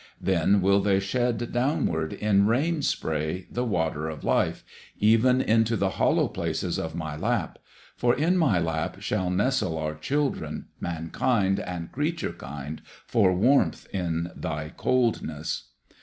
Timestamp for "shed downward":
0.99-2.11